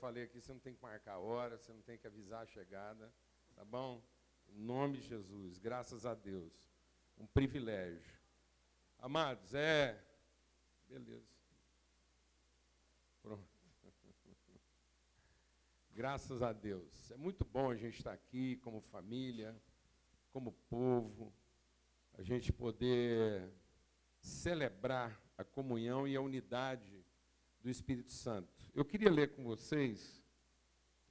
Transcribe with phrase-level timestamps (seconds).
[0.00, 2.46] falei aqui, você não tem que marcar a hora, você não tem que avisar a
[2.46, 3.12] chegada,
[3.54, 4.02] tá bom?
[4.48, 6.72] Em nome de Jesus, graças a Deus.
[7.18, 8.18] Um privilégio.
[8.98, 10.02] Amados, é.
[10.88, 11.28] Beleza.
[13.22, 13.44] Pronto.
[15.92, 17.10] Graças a Deus.
[17.10, 19.54] É muito bom a gente estar aqui como família,
[20.32, 21.30] como povo,
[22.14, 23.52] a gente poder
[24.18, 27.04] celebrar a comunhão e a unidade
[27.60, 28.59] do Espírito Santo.
[28.72, 30.22] Eu queria ler com vocês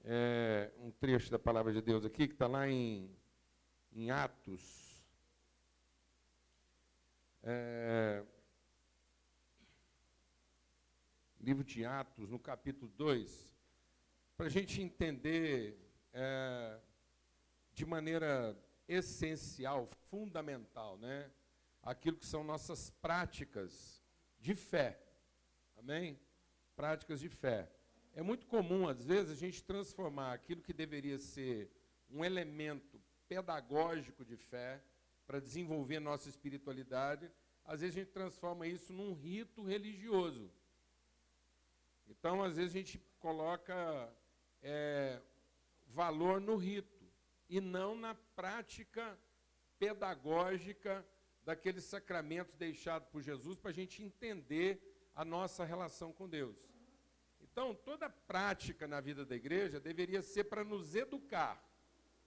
[0.05, 3.13] é, um trecho da palavra de Deus aqui, que está lá em,
[3.91, 5.03] em Atos.
[7.43, 8.23] É,
[11.41, 13.51] livro de Atos, no capítulo 2,
[14.37, 15.77] para a gente entender
[16.13, 16.79] é,
[17.73, 21.29] de maneira essencial, fundamental, né?
[21.83, 24.01] aquilo que são nossas práticas
[24.39, 24.97] de fé.
[25.77, 26.17] Amém?
[26.79, 27.69] Práticas de fé.
[28.15, 31.69] É muito comum, às vezes, a gente transformar aquilo que deveria ser
[32.09, 34.81] um elemento pedagógico de fé
[35.27, 37.29] para desenvolver nossa espiritualidade,
[37.65, 40.49] às vezes a gente transforma isso num rito religioso.
[42.07, 44.09] Então, às vezes, a gente coloca
[44.63, 45.19] é,
[45.89, 47.03] valor no rito
[47.49, 49.19] e não na prática
[49.77, 51.05] pedagógica
[51.43, 54.81] daqueles sacramentos deixados por Jesus para a gente entender
[55.13, 56.68] a nossa relação com Deus.
[57.51, 61.63] Então, toda prática na vida da igreja deveria ser para nos educar.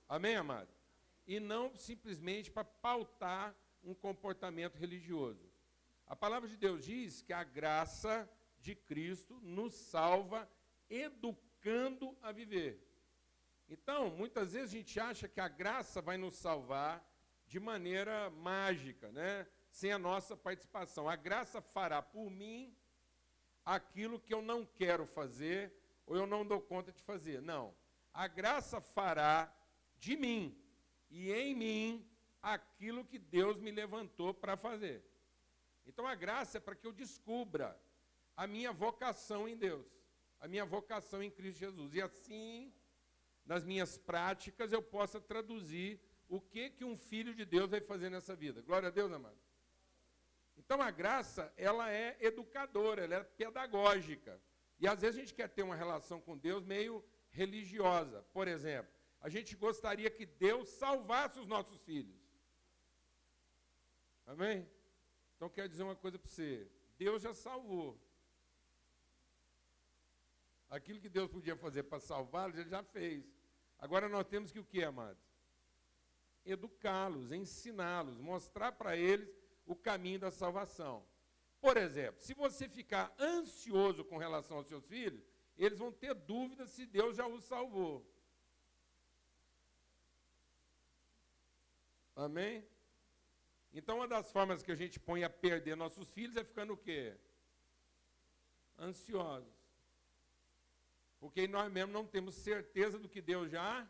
[0.09, 0.69] Amém, amado?
[1.27, 5.51] E não simplesmente para pautar um comportamento religioso.
[6.07, 8.29] A palavra de Deus diz que a graça
[8.61, 10.49] de Cristo nos salva
[10.91, 12.87] educando a viver.
[13.69, 17.03] Então, muitas vezes a gente acha que a graça vai nos salvar
[17.47, 19.47] de maneira mágica, né?
[19.71, 21.09] sem a nossa participação.
[21.09, 22.77] A graça fará por mim
[23.65, 25.73] aquilo que eu não quero fazer
[26.07, 27.41] ou eu não dou conta de fazer.
[27.41, 27.75] Não.
[28.13, 29.53] A graça fará
[29.97, 30.57] de mim
[31.11, 32.09] e em mim
[32.43, 35.05] aquilo que Deus me levantou para fazer.
[35.87, 37.81] Então a graça é para que eu descubra
[38.37, 39.87] a minha vocação em Deus,
[40.41, 41.95] a minha vocação em Cristo Jesus.
[41.95, 42.73] E assim,
[43.45, 48.11] nas minhas práticas, eu possa traduzir o que, que um filho de Deus vai fazer
[48.11, 48.63] nessa vida.
[48.63, 49.39] Glória a Deus, amado.
[50.65, 54.41] Então a graça, ela é educadora, ela é pedagógica.
[54.79, 58.23] E às vezes a gente quer ter uma relação com Deus meio religiosa.
[58.33, 62.21] Por exemplo, a gente gostaria que Deus salvasse os nossos filhos.
[64.27, 64.69] Amém?
[65.37, 66.71] Então quero dizer uma coisa para você.
[66.97, 68.01] Deus já salvou.
[70.71, 73.25] Aquilo que Deus podia fazer para salvá-los, ele já fez.
[73.79, 75.33] Agora nós temos que o que, amados?
[76.45, 79.29] educá-los, ensiná-los, mostrar para eles
[79.67, 81.05] o caminho da salvação.
[81.61, 85.23] Por exemplo, se você ficar ansioso com relação aos seus filhos,
[85.57, 88.05] eles vão ter dúvida se Deus já os salvou.
[92.17, 92.67] Amém?
[93.73, 96.77] Então, uma das formas que a gente põe a perder nossos filhos é ficando o
[96.77, 97.15] quê?
[98.79, 99.55] Ansiosos.
[101.19, 103.89] Porque nós mesmos não temos certeza do que Deus já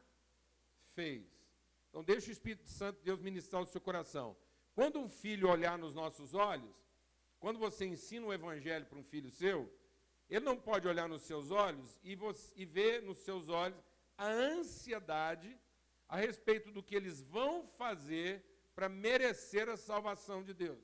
[0.94, 1.26] fez.
[1.88, 4.36] Então, deixa o Espírito Santo, Deus, ministrar o seu coração.
[4.74, 6.74] Quando um filho olhar nos nossos olhos,
[7.38, 9.70] quando você ensina o evangelho para um filho seu,
[10.28, 13.82] ele não pode olhar nos seus olhos e, você, e ver nos seus olhos
[14.16, 15.58] a ansiedade
[16.08, 18.44] a respeito do que eles vão fazer
[18.74, 20.80] para merecer a salvação de Deus.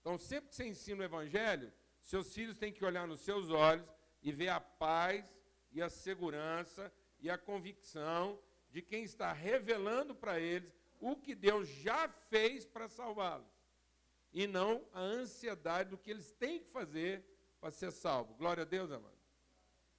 [0.00, 3.92] Então, sempre que você ensina o Evangelho, seus filhos têm que olhar nos seus olhos
[4.22, 5.36] e ver a paz
[5.70, 8.40] e a segurança e a convicção
[8.70, 13.46] de quem está revelando para eles o que Deus já fez para salvá-los.
[14.32, 17.24] E não a ansiedade do que eles têm que fazer
[17.60, 18.34] para ser salvo.
[18.34, 19.18] Glória a Deus, amado.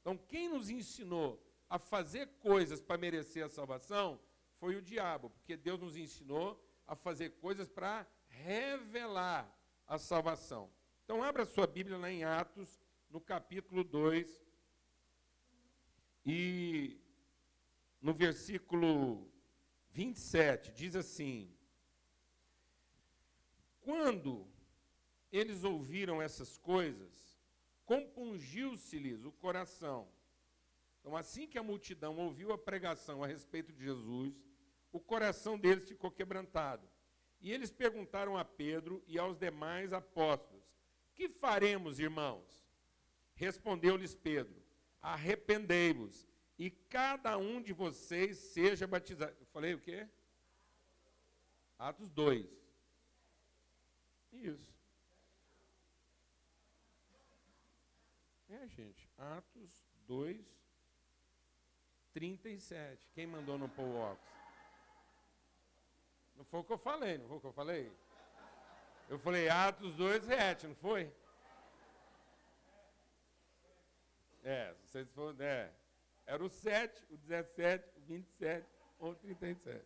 [0.02, 4.20] Então, quem nos ensinou a fazer coisas para merecer a salvação
[4.60, 9.52] foi o diabo, porque Deus nos ensinou a fazer coisas para revelar
[9.88, 10.70] a salvação.
[11.04, 12.80] Então, abra sua Bíblia lá em Atos,
[13.10, 14.46] no capítulo 2,
[16.26, 17.00] e
[18.02, 19.32] no versículo
[19.92, 21.52] 27, diz assim:
[23.82, 24.48] Quando
[25.32, 27.40] eles ouviram essas coisas,
[27.86, 30.08] compungiu-se-lhes o coração.
[31.00, 34.34] Então, assim que a multidão ouviu a pregação a respeito de Jesus,
[34.92, 36.88] o coração deles ficou quebrantado.
[37.42, 40.64] E eles perguntaram a Pedro e aos demais apóstolos:
[41.16, 42.64] Que faremos, irmãos?
[43.34, 44.62] Respondeu-lhes Pedro:
[45.02, 46.29] Arrependei-vos
[46.60, 49.36] e cada um de vocês seja batizado.
[49.40, 50.06] Eu falei o quê?
[51.80, 52.46] Atos 2.
[54.34, 54.80] Isso.
[58.70, 59.10] gente.
[59.18, 60.46] Atos 2,
[62.14, 63.10] 37.
[63.14, 64.30] Quem mandou não pôr o óculos?
[66.36, 67.92] Não foi o que eu falei, não foi o que eu falei?
[69.10, 71.12] Eu falei Atos 2, 7, não foi?
[74.44, 75.42] É, vocês foram.
[75.42, 75.72] É,
[76.30, 78.68] era o 7, o 17, o 27
[79.00, 79.84] ou o 37.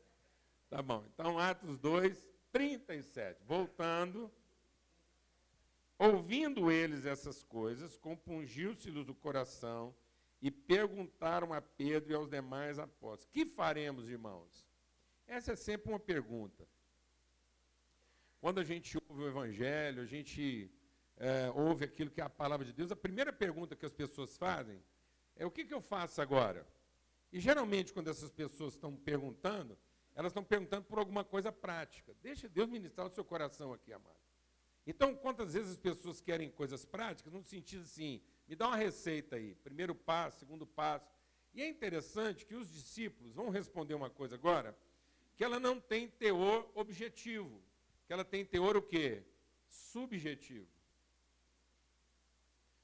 [0.70, 1.06] Tá bom.
[1.14, 3.42] Então, Atos 2, 37.
[3.46, 4.30] Voltando.
[5.98, 9.96] Ouvindo eles essas coisas, compungiu-se-lhes o coração
[10.42, 14.68] e perguntaram a Pedro e aos demais apóstolos: Que faremos, irmãos?
[15.26, 16.68] Essa é sempre uma pergunta.
[18.42, 20.70] Quando a gente ouve o Evangelho, a gente
[21.16, 24.36] é, ouve aquilo que é a palavra de Deus, a primeira pergunta que as pessoas
[24.36, 24.84] fazem
[25.36, 26.68] é: O que, que eu faço agora?
[27.32, 29.78] E geralmente, quando essas pessoas estão perguntando,
[30.16, 32.16] elas estão perguntando por alguma coisa prática.
[32.22, 34.24] Deixa Deus ministrar o seu coração aqui, amado.
[34.86, 39.38] Então, quantas vezes as pessoas querem coisas práticas, no sentido assim, me dá uma receita
[39.38, 41.10] aí, primeiro passo, segundo passo.
[41.54, 44.78] E é interessante que os discípulos vão responder uma coisa agora,
[45.36, 47.64] que ela não tem teor objetivo,
[48.06, 49.24] que ela tem teor o quê?
[49.68, 50.68] Subjetivo.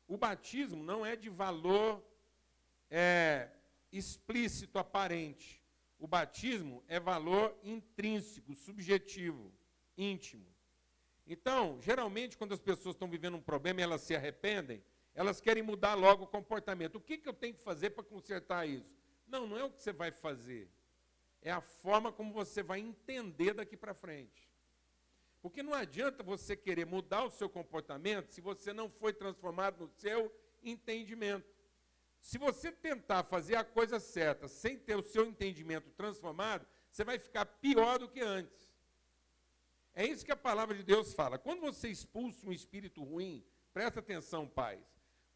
[0.07, 2.03] O batismo não é de valor
[2.89, 3.49] é,
[3.91, 5.63] explícito, aparente.
[5.97, 9.53] O batismo é valor intrínseco, subjetivo,
[9.97, 10.45] íntimo.
[11.27, 14.83] Então, geralmente, quando as pessoas estão vivendo um problema e elas se arrependem,
[15.13, 16.95] elas querem mudar logo o comportamento.
[16.95, 18.97] O que, que eu tenho que fazer para consertar isso?
[19.27, 20.69] Não, não é o que você vai fazer.
[21.41, 24.49] É a forma como você vai entender daqui para frente.
[25.41, 29.87] Porque não adianta você querer mudar o seu comportamento se você não foi transformado no
[29.87, 30.33] seu
[30.63, 31.47] entendimento.
[32.19, 37.17] Se você tentar fazer a coisa certa sem ter o seu entendimento transformado, você vai
[37.17, 38.73] ficar pior do que antes.
[39.93, 41.37] É isso que a palavra de Deus fala.
[41.37, 43.43] Quando você expulsa um espírito ruim,
[43.73, 44.85] presta atenção, pais.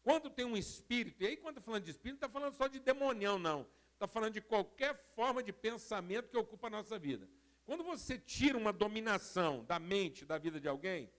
[0.02, 2.66] Quando tem um espírito, e aí quando está falando de espírito, não está falando só
[2.66, 3.66] de demonião, não.
[3.94, 7.28] Está falando de qualquer forma de pensamento que ocupa a nossa vida.
[7.64, 11.10] Quando você tira uma dominação da mente, da vida de alguém,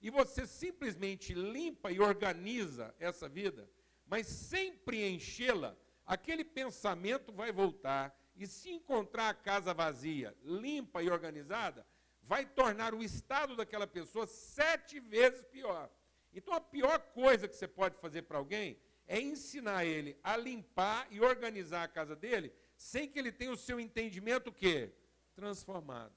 [0.00, 3.68] e você simplesmente limpa e organiza essa vida,
[4.10, 11.08] mas sem preenchê-la, aquele pensamento vai voltar e se encontrar a casa vazia, limpa e
[11.08, 11.86] organizada,
[12.20, 15.88] vai tornar o estado daquela pessoa sete vezes pior.
[16.32, 18.76] Então a pior coisa que você pode fazer para alguém
[19.06, 23.56] é ensinar ele a limpar e organizar a casa dele sem que ele tenha o
[23.56, 24.92] seu entendimento o quê?
[25.36, 26.12] Transformado.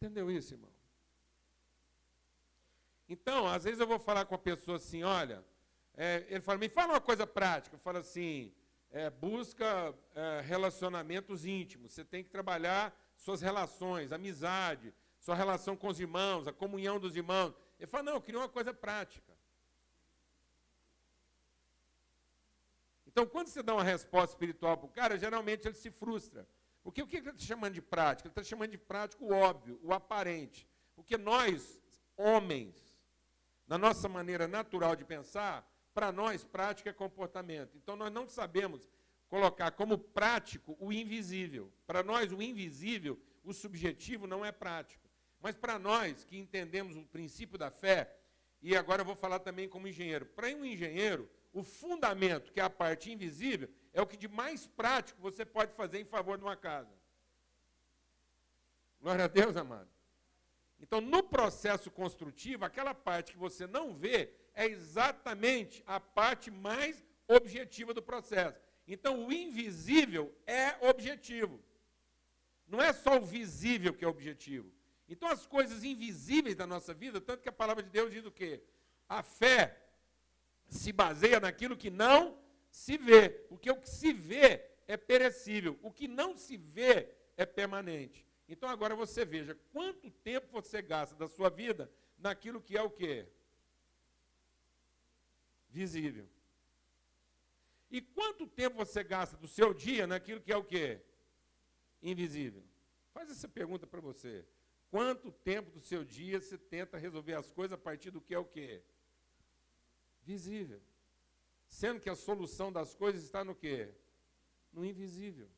[0.00, 0.77] Entendeu isso, irmão?
[3.08, 5.42] Então, às vezes eu vou falar com a pessoa assim, olha,
[5.96, 7.76] é, ele fala, me fala uma coisa prática.
[7.76, 8.52] Eu falo assim,
[8.90, 11.92] é, busca é, relacionamentos íntimos.
[11.92, 17.16] Você tem que trabalhar suas relações, amizade, sua relação com os irmãos, a comunhão dos
[17.16, 17.54] irmãos.
[17.78, 19.32] Ele fala, não, eu queria uma coisa prática.
[23.06, 26.46] Então, quando você dá uma resposta espiritual para o cara, geralmente ele se frustra.
[26.84, 28.28] Porque o que ele está chamando de prática?
[28.28, 30.68] Ele está chamando de prático o óbvio, o aparente.
[30.94, 31.80] Porque nós,
[32.16, 32.87] homens,
[33.68, 37.76] na nossa maneira natural de pensar, para nós, prática é comportamento.
[37.76, 38.88] Então, nós não sabemos
[39.28, 41.70] colocar como prático o invisível.
[41.86, 45.06] Para nós, o invisível, o subjetivo, não é prático.
[45.40, 48.16] Mas para nós, que entendemos o princípio da fé,
[48.62, 50.24] e agora eu vou falar também como engenheiro.
[50.24, 54.66] Para um engenheiro, o fundamento, que é a parte invisível, é o que de mais
[54.66, 56.96] prático você pode fazer em favor de uma casa.
[59.00, 59.97] Glória a Deus, amado.
[60.80, 67.04] Então, no processo construtivo, aquela parte que você não vê é exatamente a parte mais
[67.26, 68.60] objetiva do processo.
[68.86, 71.60] Então, o invisível é objetivo.
[72.66, 74.72] Não é só o visível que é objetivo.
[75.08, 78.30] Então, as coisas invisíveis da nossa vida, tanto que a palavra de Deus diz o
[78.30, 78.62] quê?
[79.08, 79.82] A fé
[80.68, 82.38] se baseia naquilo que não
[82.70, 83.30] se vê.
[83.30, 88.27] Porque o que se vê é perecível, o que não se vê é permanente.
[88.48, 92.90] Então agora você veja quanto tempo você gasta da sua vida naquilo que é o
[92.90, 93.28] quê?
[95.68, 96.26] Visível.
[97.90, 101.00] E quanto tempo você gasta do seu dia naquilo que é o quê?
[102.02, 102.64] Invisível.
[103.12, 104.46] Faz essa pergunta para você.
[104.90, 108.38] Quanto tempo do seu dia você tenta resolver as coisas a partir do que é
[108.38, 108.82] o quê?
[110.22, 110.80] Visível.
[111.66, 113.94] Sendo que a solução das coisas está no quê?
[114.72, 115.48] No invisível.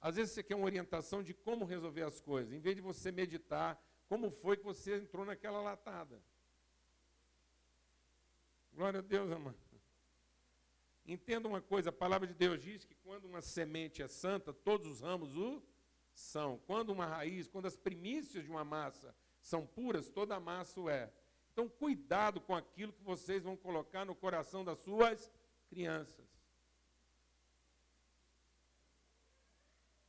[0.00, 3.12] Às vezes você quer uma orientação de como resolver as coisas, em vez de você
[3.12, 6.20] meditar como foi que você entrou naquela latada.
[8.72, 9.56] Glória a Deus, amado.
[11.06, 14.86] Entenda uma coisa, a palavra de Deus diz que quando uma semente é santa, todos
[14.86, 15.62] os ramos o
[16.14, 16.58] são.
[16.66, 20.88] Quando uma raiz, quando as primícias de uma massa são puras, toda a massa o
[20.88, 21.12] é.
[21.52, 25.30] Então, cuidado com aquilo que vocês vão colocar no coração das suas
[25.68, 26.29] crianças.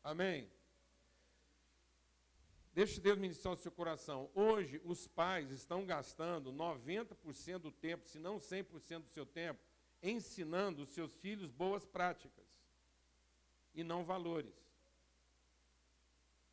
[0.04, 0.50] Amém?
[2.74, 4.30] Deixe Deus ministrar o seu coração.
[4.34, 9.60] Hoje, os pais estão gastando 90% do tempo, se não 100% do seu tempo,
[10.02, 12.46] ensinando os seus filhos boas práticas
[13.74, 14.56] e não valores.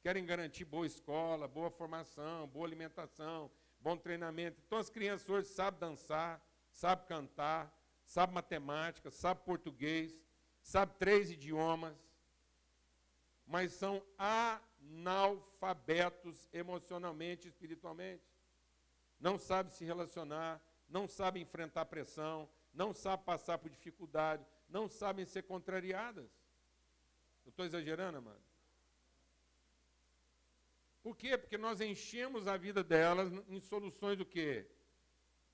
[0.02, 3.50] Querem garantir boa escola, boa formação, boa alimentação,
[3.80, 4.60] bom treinamento.
[4.66, 7.72] Então, as crianças hoje sabem dançar, sabem cantar,
[8.04, 10.20] sabem matemática, sabem português,
[10.62, 12.07] sabem três idiomas,
[13.48, 14.00] mas são
[14.78, 18.22] analfabetos emocionalmente espiritualmente.
[19.18, 25.24] Não sabe se relacionar, não sabe enfrentar pressão, não sabe passar por dificuldade, não sabem
[25.24, 26.30] ser contrariadas.
[27.44, 28.42] Eu estou exagerando, amado?
[31.02, 31.38] Por quê?
[31.38, 34.66] Porque nós enchemos a vida delas em soluções do quê?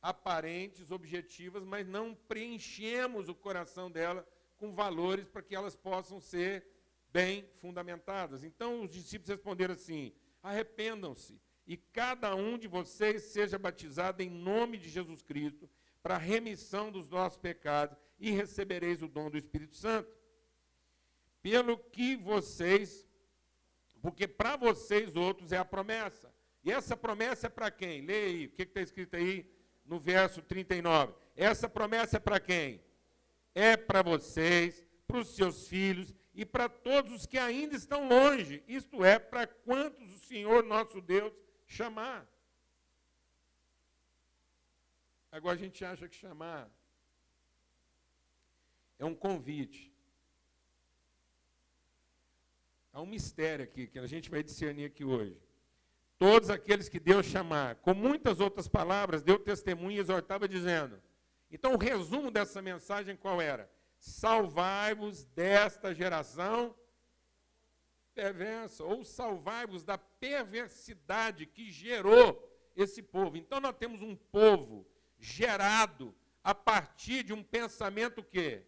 [0.02, 4.26] Aparentes, objetivas, mas não preenchemos o coração dela
[4.58, 6.73] com valores para que elas possam ser
[7.14, 8.42] bem fundamentadas.
[8.42, 14.76] Então os discípulos responderam assim: arrependam-se e cada um de vocês seja batizado em nome
[14.76, 15.70] de Jesus Cristo
[16.02, 20.12] para a remissão dos nossos pecados e recebereis o dom do Espírito Santo.
[21.40, 23.06] Pelo que vocês,
[24.02, 26.34] porque para vocês outros é a promessa.
[26.64, 28.02] E essa promessa é para quem?
[28.02, 29.48] Leia aí, o que está escrito aí
[29.84, 31.14] no verso 39.
[31.36, 32.82] Essa promessa é para quem?
[33.54, 38.62] É para vocês, para os seus filhos e para todos os que ainda estão longe,
[38.66, 41.32] isto é, para quantos o Senhor nosso Deus
[41.66, 42.26] chamar.
[45.30, 46.70] Agora a gente acha que chamar
[48.98, 49.92] é um convite.
[52.92, 55.36] Há um mistério aqui que a gente vai discernir aqui hoje.
[56.18, 61.02] Todos aqueles que Deus chamar, com muitas outras palavras, deu testemunho e exortava dizendo.
[61.50, 63.70] Então o resumo dessa mensagem qual era?
[64.04, 66.76] Salvai-vos desta geração
[68.14, 72.38] perversa, ou salvai-vos da perversidade que gerou
[72.76, 73.38] esse povo.
[73.38, 74.86] Então nós temos um povo
[75.18, 78.62] gerado a partir de um pensamento que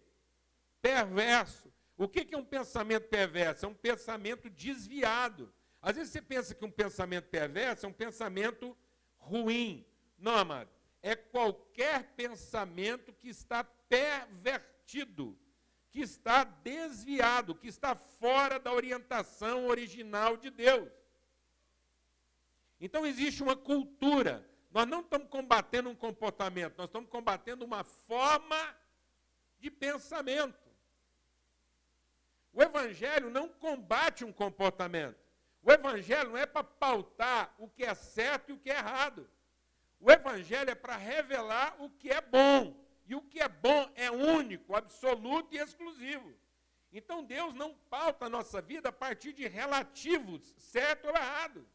[0.80, 1.70] perverso.
[1.98, 3.66] O que é um pensamento perverso?
[3.66, 5.52] É um pensamento desviado.
[5.82, 8.74] Às vezes você pensa que um pensamento perverso é um pensamento
[9.18, 9.86] ruim.
[10.18, 10.70] Não, amado.
[11.02, 15.36] É qualquer pensamento que está pervertido partido
[15.90, 20.88] que está desviado, que está fora da orientação original de Deus.
[22.80, 24.48] Então existe uma cultura.
[24.70, 28.76] Nós não estamos combatendo um comportamento, nós estamos combatendo uma forma
[29.58, 30.70] de pensamento.
[32.52, 35.18] O Evangelho não combate um comportamento.
[35.62, 39.28] O Evangelho não é para pautar o que é certo e o que é errado.
[39.98, 42.85] O Evangelho é para revelar o que é bom.
[43.06, 46.34] E o que é bom é único, absoluto e exclusivo.
[46.92, 51.66] Então Deus não pauta a nossa vida a partir de relativos, certo ou errado.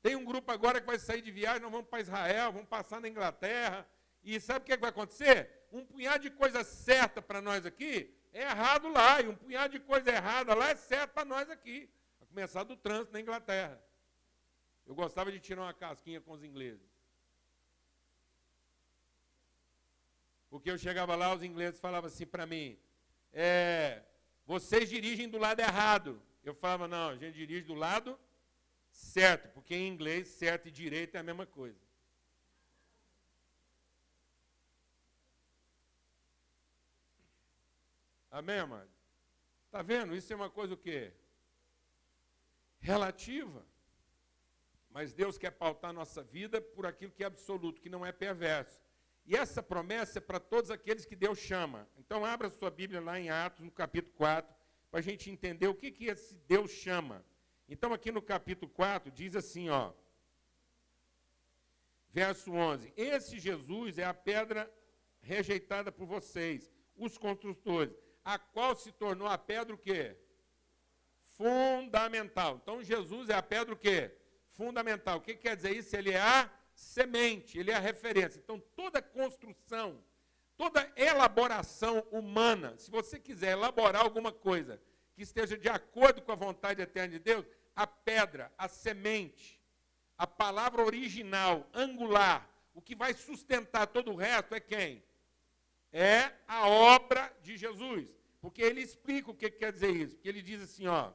[0.00, 3.00] Tem um grupo agora que vai sair de viagem, nós vamos para Israel, vamos passar
[3.00, 3.86] na Inglaterra.
[4.22, 5.66] E sabe o que, é que vai acontecer?
[5.72, 9.80] Um punhado de coisa certa para nós aqui é errado lá, e um punhado de
[9.80, 11.90] coisa errada lá é certo para nós aqui.
[12.20, 13.82] A começar do trânsito na Inglaterra.
[14.86, 16.97] Eu gostava de tirar uma casquinha com os ingleses.
[20.50, 22.78] Porque eu chegava lá, os ingleses falavam assim para mim:
[23.32, 24.02] é,
[24.46, 26.22] vocês dirigem do lado errado.
[26.42, 28.18] Eu falava: não, a gente dirige do lado
[28.90, 31.78] certo, porque em inglês certo e direito é a mesma coisa.
[38.30, 38.90] Amém, amado?
[39.66, 40.14] Está vendo?
[40.14, 41.12] Isso é uma coisa o quê?
[42.78, 43.64] Relativa.
[44.90, 48.87] Mas Deus quer pautar nossa vida por aquilo que é absoluto, que não é perverso.
[49.28, 51.86] E essa promessa é para todos aqueles que Deus chama.
[51.98, 54.56] Então, abra sua Bíblia lá em Atos, no capítulo 4,
[54.90, 57.22] para a gente entender o que, que esse Deus chama.
[57.68, 59.92] Então, aqui no capítulo 4, diz assim, ó.
[62.10, 64.72] Verso 11: Esse Jesus é a pedra
[65.20, 67.94] rejeitada por vocês, os construtores,
[68.24, 70.16] a qual se tornou a pedra o quê?
[71.36, 72.58] Fundamental.
[72.62, 74.10] Então, Jesus é a pedra o quê?
[74.52, 75.18] Fundamental.
[75.18, 75.94] O que quer dizer isso?
[75.94, 78.38] Ele é a semente, ele é a referência.
[78.38, 80.00] Então, toda construção,
[80.56, 84.80] toda elaboração humana, se você quiser elaborar alguma coisa
[85.12, 87.44] que esteja de acordo com a vontade eterna de Deus,
[87.74, 89.60] a pedra, a semente,
[90.16, 95.02] a palavra original, angular, o que vai sustentar todo o resto é quem?
[95.92, 98.08] É a obra de Jesus.
[98.40, 100.14] Porque ele explica o que quer dizer isso.
[100.14, 101.12] Porque ele diz assim, ó.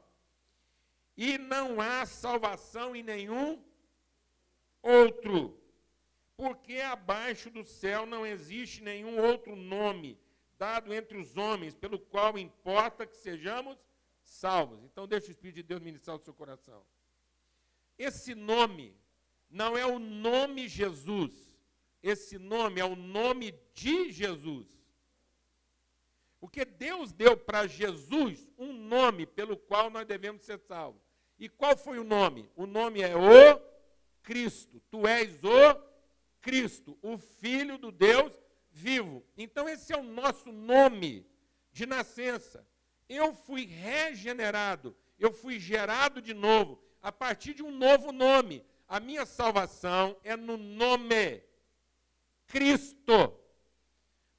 [1.15, 3.63] E não há salvação em nenhum
[4.83, 5.57] outro,
[6.37, 10.19] porque abaixo do céu não existe nenhum outro nome
[10.57, 13.77] dado entre os homens pelo qual importa que sejamos
[14.23, 14.83] salvos.
[14.83, 16.83] Então, deixa o Espírito de Deus ministrar o seu coração.
[17.97, 18.95] Esse nome
[19.49, 21.33] não é o nome Jesus.
[22.01, 24.67] Esse nome é o nome de Jesus.
[26.39, 31.01] Porque Deus deu para Jesus um nome pelo qual nós devemos ser salvos.
[31.39, 32.49] E qual foi o nome?
[32.55, 33.59] O nome é o
[34.23, 34.81] Cristo.
[34.89, 35.79] Tu és o
[36.41, 38.33] Cristo, o Filho do Deus
[38.71, 39.23] vivo.
[39.37, 41.25] Então, esse é o nosso nome
[41.71, 42.65] de nascença.
[43.07, 48.65] Eu fui regenerado, eu fui gerado de novo, a partir de um novo nome.
[48.87, 51.43] A minha salvação é no nome
[52.47, 53.37] Cristo.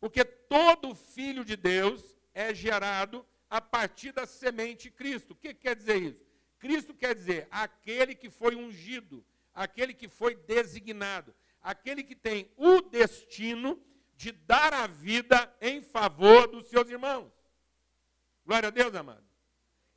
[0.01, 5.33] Porque todo filho de Deus é gerado a partir da semente Cristo.
[5.33, 6.25] O que quer dizer isso?
[6.59, 9.25] Cristo quer dizer aquele que foi ungido,
[9.55, 13.81] aquele que foi designado, aquele que tem o destino
[14.17, 17.33] de dar a vida em favor dos seus irmãos.
[18.45, 19.25] Glória a Deus, amado.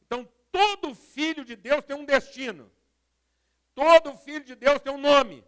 [0.01, 2.71] Então, todo filho de Deus tem um destino.
[3.75, 5.43] Todo filho de Deus tem um nome.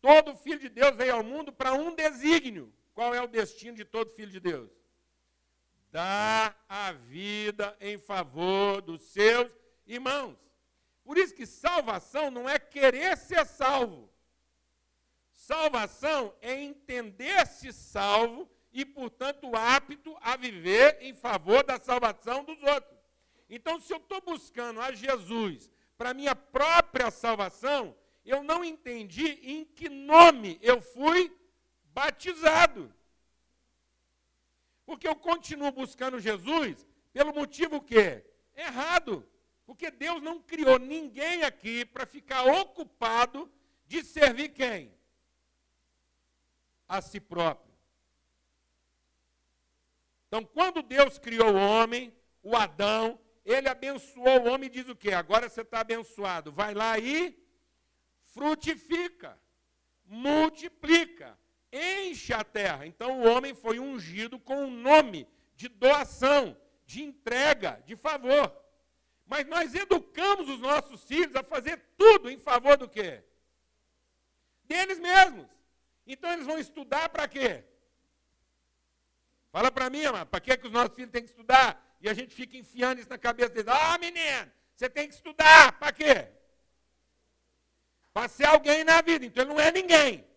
[0.00, 2.72] Todo filho de Deus veio ao mundo para um desígnio.
[2.94, 4.70] Qual é o destino de todo filho de Deus?
[5.90, 9.52] Dar a vida em favor dos seus
[9.86, 10.36] irmãos.
[11.04, 14.10] Por isso que salvação não é querer ser salvo.
[15.32, 22.98] Salvação é entender-se salvo e, portanto, apto a viver em favor da salvação dos outros.
[23.48, 27.94] Então, se eu estou buscando a Jesus para minha própria salvação,
[28.24, 31.36] eu não entendi em que nome eu fui
[31.92, 32.92] batizado.
[34.86, 39.28] Porque eu continuo buscando Jesus pelo motivo que errado.
[39.66, 43.50] Porque Deus não criou ninguém aqui para ficar ocupado
[43.86, 44.94] de servir quem?
[46.88, 47.72] A si próprio.
[50.28, 54.96] Então, quando Deus criou o homem, o Adão, ele abençoou o homem e diz o
[54.96, 55.12] quê?
[55.12, 56.50] Agora você está abençoado.
[56.50, 57.38] Vai lá e
[58.24, 59.38] frutifica,
[60.06, 61.38] multiplica,
[61.72, 62.86] enche a terra.
[62.86, 68.61] Então o homem foi ungido com um nome de doação, de entrega, de favor.
[69.32, 73.24] Mas nós educamos os nossos filhos a fazer tudo em favor do quê?
[74.64, 75.48] Deles mesmos.
[76.06, 77.64] Então eles vão estudar para quê?
[79.50, 81.82] Fala para mim, amado, para que, que os nossos filhos têm que estudar?
[81.98, 83.68] E a gente fica enfiando isso na cabeça deles.
[83.68, 85.78] Ah, menino, você tem que estudar.
[85.78, 86.28] Para quê?
[88.12, 89.24] Para ser alguém na vida.
[89.24, 90.28] Então ele não é ninguém.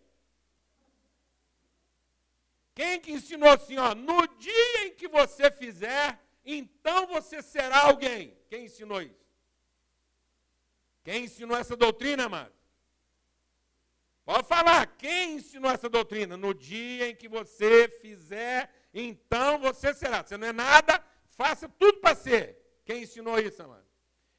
[2.74, 8.38] Quem que ensinou assim, ó, no dia em que você fizer, então você será alguém.
[8.48, 9.26] Quem ensinou isso?
[11.02, 12.54] Quem ensinou essa doutrina, amado?
[14.24, 16.36] Pode falar, quem ensinou essa doutrina?
[16.36, 20.24] No dia em que você fizer, então você será.
[20.24, 22.56] Você não é nada, faça tudo para ser.
[22.84, 23.86] Quem ensinou isso, amado?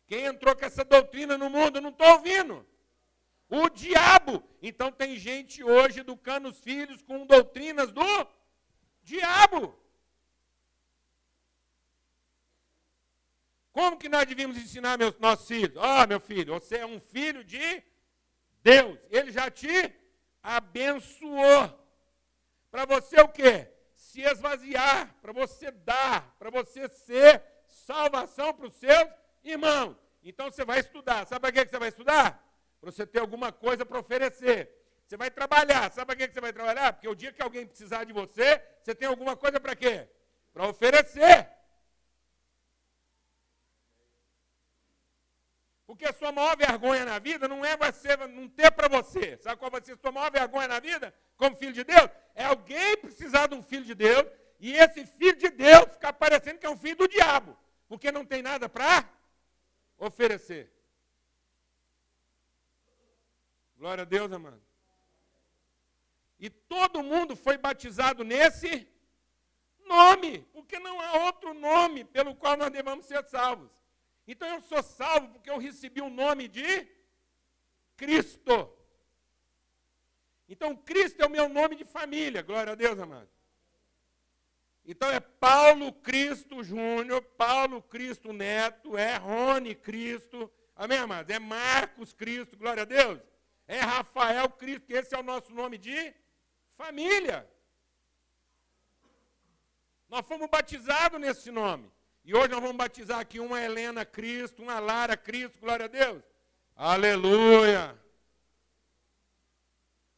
[0.06, 1.80] Quem entrou com essa doutrina no mundo?
[1.82, 2.66] Não estou ouvindo.
[3.50, 4.44] O diabo.
[4.62, 8.28] Então tem gente hoje educando os filhos com doutrinas do
[9.04, 9.78] diabo.
[13.78, 15.78] Como que nós devíamos ensinar meus nossos filhos?
[15.78, 17.84] Ó, oh, meu filho, você é um filho de
[18.64, 18.98] Deus.
[19.12, 19.94] Ele já te
[20.42, 21.80] abençoou.
[22.72, 23.72] Para você o quê?
[23.94, 29.10] Se esvaziar, para você dar, para você ser salvação para os seus
[29.44, 29.96] irmãos.
[30.24, 31.28] Então você vai estudar.
[31.28, 32.44] Sabe para que você vai estudar?
[32.82, 34.72] para você ter alguma coisa para oferecer.
[35.06, 35.92] Você vai trabalhar.
[35.92, 36.94] Sabe para que você vai trabalhar?
[36.94, 40.08] Porque o dia que alguém precisar de você, você tem alguma coisa para quê?
[40.52, 41.57] Para oferecer.
[45.88, 49.38] Porque a sua maior vergonha na vida não é você não ter para você.
[49.38, 52.10] Sabe qual vai ser a sua maior vergonha na vida, como filho de Deus?
[52.36, 54.28] É alguém precisar de um filho de Deus
[54.60, 58.26] e esse filho de Deus ficar parecendo que é um filho do diabo, porque não
[58.26, 59.10] tem nada para
[59.98, 60.70] oferecer.
[63.78, 64.62] Glória a Deus, amado.
[66.38, 68.86] E todo mundo foi batizado nesse
[69.88, 73.72] nome, porque não há outro nome pelo qual nós devamos ser salvos.
[74.28, 76.88] Então eu sou salvo porque eu recebi o nome de
[77.96, 78.72] Cristo.
[80.50, 83.30] Então Cristo é o meu nome de família, glória a Deus, amado.
[84.86, 91.30] Então é Paulo Cristo Júnior, Paulo Cristo Neto, é Rony Cristo, amém, amado?
[91.30, 93.20] É Marcos Cristo, glória a Deus
[93.68, 96.16] é Rafael Cristo, esse é o nosso nome de
[96.78, 97.48] família.
[100.08, 101.92] Nós fomos batizados nesse nome.
[102.28, 106.22] E hoje nós vamos batizar aqui uma Helena Cristo, uma Lara Cristo, glória a Deus.
[106.76, 107.98] Aleluia.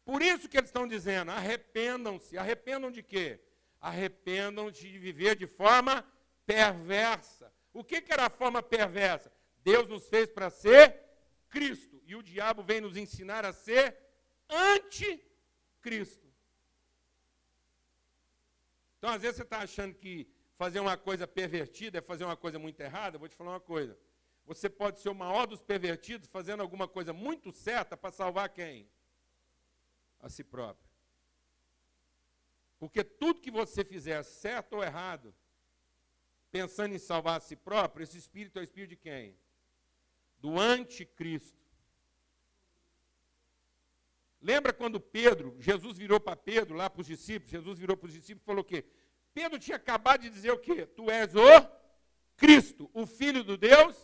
[0.04, 2.36] Por isso que eles estão dizendo: arrependam-se.
[2.36, 3.40] Arrependam de quê?
[3.80, 6.04] Arrependam de viver de forma
[6.48, 7.54] perversa.
[7.72, 9.32] O que, que era a forma perversa?
[9.64, 11.00] Deus nos fez para ser
[11.48, 12.02] Cristo.
[12.08, 13.96] E o diabo vem nos ensinar a ser
[14.50, 16.28] anticristo.
[18.98, 20.28] Então, às vezes, você está achando que
[20.60, 23.18] fazer uma coisa pervertida é fazer uma coisa muito errada.
[23.18, 23.98] Vou te falar uma coisa.
[24.46, 28.86] Você pode ser o maior dos pervertidos fazendo alguma coisa muito certa para salvar quem?
[30.20, 30.86] A si próprio.
[32.78, 35.34] Porque tudo que você fizer, certo ou errado,
[36.52, 39.38] pensando em salvar a si próprio, esse espírito é o espírito de quem?
[40.42, 41.58] Do anticristo.
[44.42, 48.14] Lembra quando Pedro, Jesus virou para Pedro, lá para os discípulos, Jesus virou para os
[48.14, 48.84] discípulos e falou o quê?
[49.40, 50.86] Pedro tinha acabado de dizer o quê?
[50.86, 51.70] Tu és o
[52.36, 53.96] Cristo, o Filho do Deus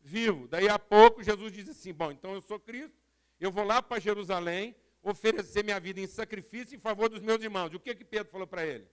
[0.00, 0.48] vivo.
[0.48, 2.98] Daí a pouco Jesus diz assim: Bom, então eu sou Cristo,
[3.38, 7.72] eu vou lá para Jerusalém oferecer minha vida em sacrifício em favor dos meus irmãos.
[7.72, 8.88] E o que, que Pedro falou para ele?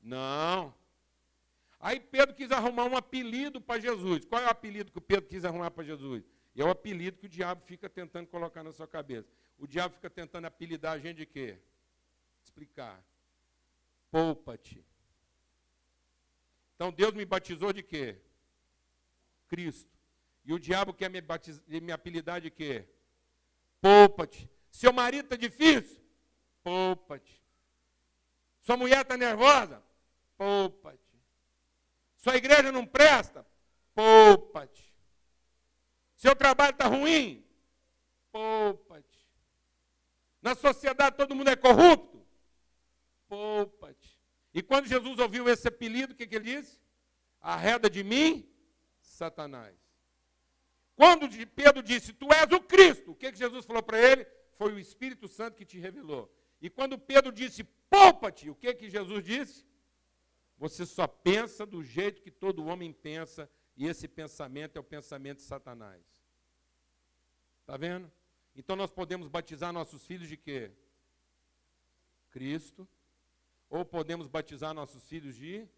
[0.00, 0.72] Não.
[1.80, 4.24] Aí Pedro quis arrumar um apelido para Jesus.
[4.24, 6.22] Qual é o apelido que o Pedro quis arrumar para Jesus?
[6.54, 9.28] E é o apelido que o diabo fica tentando colocar na sua cabeça.
[9.58, 11.58] O diabo fica tentando apelidar a gente de quê?
[12.44, 13.04] Explicar.
[14.10, 14.84] Poupa-te.
[16.74, 18.20] Então Deus me batizou de quê?
[19.48, 19.96] Cristo.
[20.44, 21.60] E o diabo quer me, batiz...
[21.66, 22.88] me apelidar de quê?
[23.80, 24.50] Poupa-te.
[24.70, 26.04] Seu marido está difícil?
[26.62, 27.42] Poupa-te.
[28.60, 29.82] Sua mulher está nervosa?
[30.36, 31.20] Poupa-te.
[32.16, 33.46] Sua igreja não presta?
[33.94, 34.94] Poupa-te.
[36.16, 37.44] Seu trabalho está ruim?
[38.32, 39.26] Poupa-te.
[40.42, 42.15] Na sociedade todo mundo é corrupto?
[43.28, 44.18] Poupa-te.
[44.54, 46.80] E quando Jesus ouviu esse apelido, o que, que ele disse?
[47.40, 48.48] Arreda de mim,
[49.00, 49.76] Satanás.
[50.94, 54.26] Quando Pedro disse, Tu és o Cristo, o que, que Jesus falou para ele?
[54.56, 56.34] Foi o Espírito Santo que te revelou.
[56.60, 59.66] E quando Pedro disse, poupa-te, o que, que Jesus disse?
[60.58, 65.38] Você só pensa do jeito que todo homem pensa, e esse pensamento é o pensamento
[65.38, 66.02] de Satanás.
[67.60, 68.10] Está vendo?
[68.54, 70.70] Então nós podemos batizar nossos filhos de quê?
[72.30, 72.88] Cristo.
[73.68, 75.68] Ou podemos batizar nossos filhos de.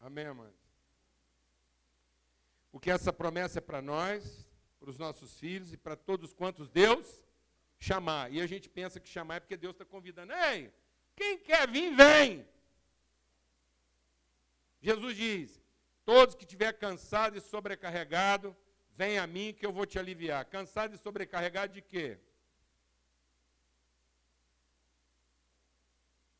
[0.00, 0.64] Amém, amados?
[2.70, 4.46] Porque essa promessa é para nós,
[4.78, 7.22] para os nossos filhos e para todos quantos Deus
[7.78, 8.32] chamar.
[8.32, 10.32] E a gente pensa que chamar é porque Deus está convidando.
[10.32, 10.72] Ei,
[11.16, 12.46] quem quer vir, vem.
[14.80, 15.62] Jesus diz:
[16.04, 18.54] todos que estiver cansado e sobrecarregado,
[18.96, 20.44] vem a mim que eu vou te aliviar.
[20.44, 22.18] Cansado e sobrecarregado de quê?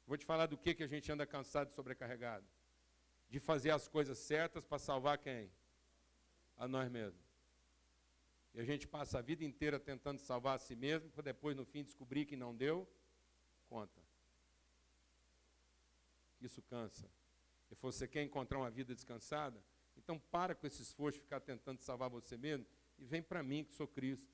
[0.07, 2.47] Vou te falar do que, que a gente anda cansado e sobrecarregado
[3.29, 5.51] de fazer as coisas certas para salvar quem?
[6.57, 7.25] A nós mesmos.
[8.55, 11.65] E a gente passa a vida inteira tentando salvar a si mesmo, para depois, no
[11.65, 12.89] fim, descobrir que não deu
[13.69, 14.01] conta.
[16.41, 17.11] Isso cansa.
[17.71, 19.61] E você quer encontrar uma vida descansada?
[19.97, 22.67] Então para com esse esforço de ficar tentando salvar você mesmo
[22.99, 24.33] e vem para mim, que sou Cristo.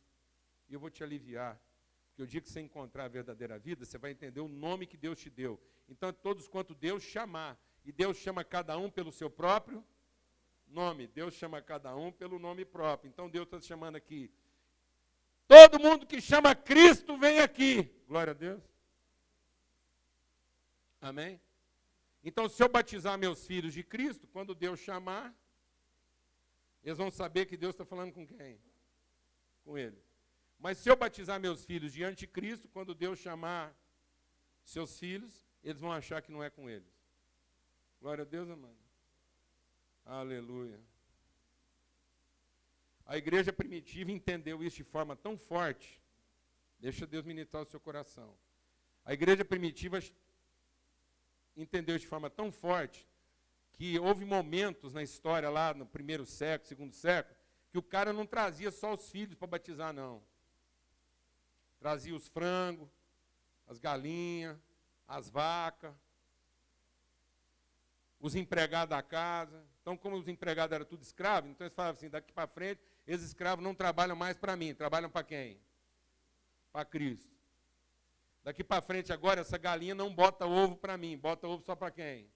[0.69, 1.61] E eu vou te aliviar.
[2.09, 4.97] Porque o dia que você encontrar a verdadeira vida, você vai entender o nome que
[4.97, 5.61] Deus te deu.
[5.89, 9.85] Então, todos quanto Deus chamar, e Deus chama cada um pelo seu próprio
[10.69, 11.07] nome.
[11.07, 13.09] Deus chama cada um pelo nome próprio.
[13.09, 14.31] Então Deus está chamando aqui.
[15.49, 17.83] Todo mundo que chama Cristo vem aqui.
[18.07, 18.63] Glória a Deus.
[21.01, 21.41] Amém?
[22.23, 25.35] Então, se eu batizar meus filhos de Cristo, quando Deus chamar,
[26.83, 28.61] eles vão saber que Deus está falando com quem?
[29.65, 30.03] Com eles.
[30.59, 33.75] Mas se eu batizar meus filhos de anticristo, quando Deus chamar
[34.63, 36.93] seus filhos, eles vão achar que não é com eles.
[38.01, 38.77] Glória a Deus, amado.
[40.05, 40.81] Aleluia.
[43.05, 46.01] A igreja primitiva entendeu isso de forma tão forte.
[46.79, 48.35] Deixa Deus ministrar o seu coração.
[49.05, 49.99] A igreja primitiva
[51.57, 53.07] entendeu isso de forma tão forte
[53.81, 57.35] que houve momentos na história lá no primeiro século, segundo século,
[57.71, 60.23] que o cara não trazia só os filhos para batizar, não.
[61.79, 62.91] Trazia os frangos,
[63.67, 64.59] as galinhas,
[65.09, 65.95] as vacas,
[68.21, 69.67] os empregados da casa.
[69.81, 73.29] Então, como os empregados eram tudo escravos, então eles falavam assim, daqui para frente, esses
[73.29, 75.59] escravos não trabalham mais para mim, trabalham para quem?
[76.71, 77.35] Para Cristo.
[78.45, 81.91] Daqui para frente agora, essa galinha não bota ovo para mim, bota ovo só para
[81.91, 82.31] quem?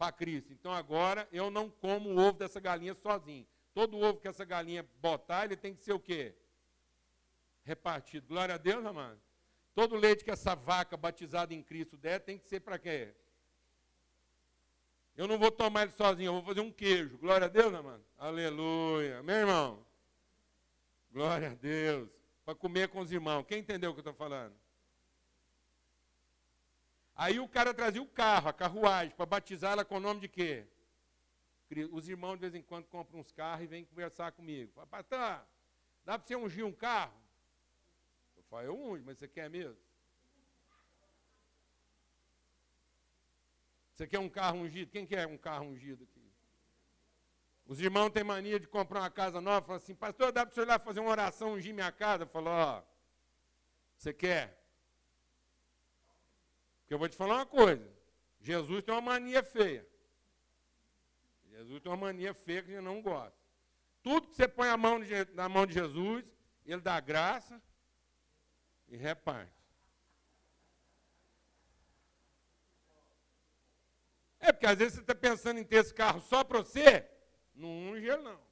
[0.00, 0.50] Para Cristo.
[0.50, 3.46] Então agora eu não como o ovo dessa galinha sozinho.
[3.74, 6.34] Todo ovo que essa galinha botar, ele tem que ser o quê?
[7.64, 8.26] Repartido.
[8.26, 9.20] Glória a Deus, amado.
[9.74, 13.14] Todo leite que essa vaca batizada em Cristo der, tem que ser para quê?
[15.14, 17.18] Eu não vou tomar ele sozinho, eu vou fazer um queijo.
[17.18, 18.02] Glória a Deus, mano?
[18.16, 19.22] Aleluia.
[19.22, 19.86] Meu irmão.
[21.12, 22.08] Glória a Deus.
[22.42, 23.44] Para comer com os irmãos.
[23.44, 24.54] Quem entendeu o que eu estou falando?
[27.22, 30.28] Aí o cara trazia o carro, a carruagem, para batizar ela com o nome de
[30.28, 30.66] quê?
[31.92, 34.72] Os irmãos de vez em quando compram uns carros e vêm conversar comigo.
[34.72, 35.46] Fala, pastor,
[36.02, 37.12] dá para você ungir um carro?
[38.38, 39.76] Eu falo, eu unjo, mas você quer mesmo?
[43.92, 44.90] Você quer um carro ungido?
[44.90, 46.32] Quem quer um carro ungido aqui?
[47.66, 50.62] Os irmãos têm mania de comprar uma casa nova, falam assim, pastor, dá para você
[50.62, 52.22] ir lá fazer uma oração, ungir minha casa?
[52.22, 52.82] Eu falo, ó,
[53.94, 54.58] você quer?
[56.90, 57.88] Porque eu vou te falar uma coisa,
[58.40, 59.86] Jesus tem uma mania feia.
[61.48, 63.38] Jesus tem uma mania feia que ele não gosta.
[64.02, 66.24] Tudo que você põe a mão de, na mão de Jesus,
[66.66, 67.62] ele dá graça
[68.88, 69.54] e reparte.
[74.40, 77.08] É porque às vezes você está pensando em ter esse carro só para você,
[77.54, 78.49] não unge não.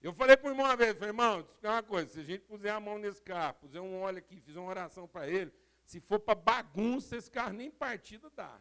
[0.00, 2.44] Eu falei para o irmão uma vez, falei, irmão, é uma coisa, se a gente
[2.44, 6.00] puser a mão nesse carro, puser um óleo aqui, fizer uma oração para ele, se
[6.00, 8.60] for para bagunça, esse carro nem partida dá.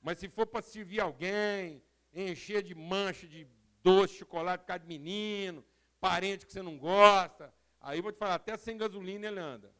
[0.00, 1.82] Mas se for para servir alguém,
[2.14, 3.46] encher de mancha de
[3.82, 5.62] doce, chocolate por causa de menino,
[6.00, 9.70] parente que você não gosta, aí vou te falar, até sem gasolina ele anda.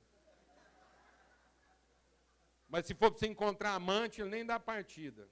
[2.69, 5.27] Mas se for para você encontrar amante, ele nem dá partida.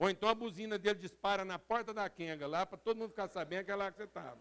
[0.00, 3.28] Ou então a buzina dele dispara na porta da Kenga, lá, para todo mundo ficar
[3.28, 4.40] sabendo que é lá que você estava.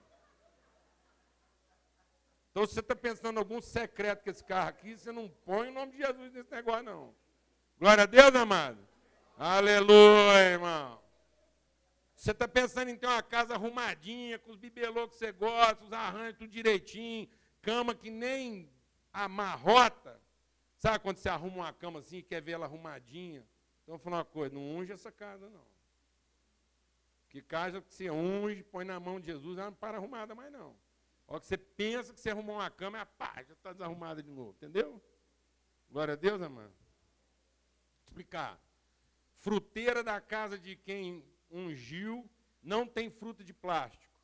[2.49, 5.67] Então, se você está pensando em algum secreto com esse carro aqui, você não põe
[5.67, 7.13] o nome de Jesus nesse negócio, não.
[7.77, 8.79] Glória a Deus, amado.
[9.37, 10.97] Aleluia, irmão.
[12.15, 15.91] Você está pensando em ter uma casa arrumadinha, com os bibelôs que você gosta, os
[15.91, 17.29] arranjos tudo direitinho,
[17.61, 18.71] cama que nem
[19.11, 20.21] amarrota.
[20.77, 23.45] Sabe quando você arruma uma cama assim e quer ver ela arrumadinha?
[23.89, 25.65] Então, vou falar uma coisa, não unge essa casa, não.
[27.27, 30.51] Que casa que você unge, põe na mão de Jesus, ela não para arrumada mais,
[30.51, 30.77] não.
[31.25, 34.29] Hora que você pensa que você arrumou uma cama, a pá, já está desarrumada de
[34.29, 34.51] novo.
[34.51, 35.01] Entendeu?
[35.89, 36.71] Glória a Deus, amado.
[38.05, 38.61] Explicar.
[39.33, 42.29] Fruteira da casa de quem ungiu
[42.61, 44.21] não tem fruta de plástico.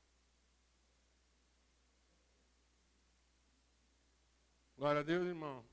[4.77, 5.65] Glória a Deus, irmão.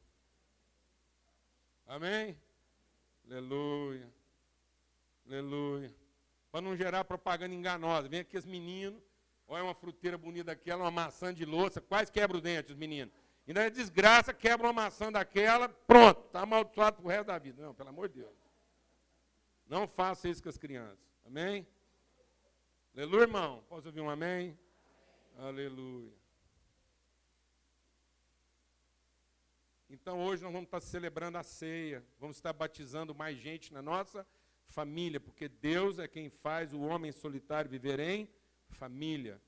[1.87, 2.42] Amém?
[3.27, 4.13] Aleluia.
[5.27, 5.95] Aleluia.
[6.51, 8.09] Para não gerar propaganda enganosa.
[8.09, 9.03] Vem aqui os meninos,
[9.49, 13.15] olha uma fruteira bonita daquela, uma maçã de louça, quase quebra o dente os meninos.
[13.47, 17.63] E é desgraça, quebra uma maçã daquela, pronto, está amaldiçoado para o resto da vida.
[17.63, 18.37] Não, pelo amor de Deus.
[19.67, 20.99] Não faça isso com as crianças.
[21.27, 21.67] Amém?
[22.95, 23.65] Aleluia, irmão.
[23.69, 24.57] Posso ouvir um amém?
[25.37, 25.49] amém.
[25.49, 26.22] Aleluia.
[29.93, 34.27] Então hoje nós vamos estar celebrando a ceia, vamos estar batizando mais gente na nossa
[34.65, 38.27] família, porque Deus é quem faz o homem solitário viver em
[38.71, 39.39] família,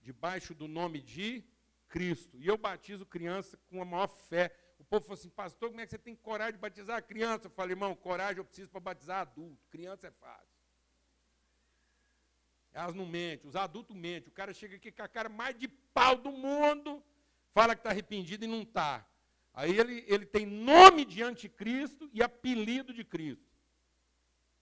[0.00, 1.44] debaixo do nome de
[1.86, 2.36] Cristo.
[2.36, 4.52] E eu batizo criança com a maior fé.
[4.80, 7.46] O povo falou assim, pastor, como é que você tem coragem de batizar a criança?
[7.46, 10.58] Eu falei, irmão, coragem eu preciso para batizar adulto, criança é fácil.
[12.72, 14.28] Elas não mentem, os adultos mentem.
[14.28, 17.00] O cara chega aqui com a cara mais de pau do mundo,
[17.52, 19.06] fala que está arrependido e não está.
[19.54, 23.53] Aí ele, ele tem nome de anticristo e apelido de Cristo.